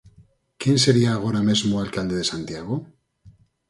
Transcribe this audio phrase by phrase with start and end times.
[0.61, 2.75] Quen sería agora mesmo alcalde de Santiago?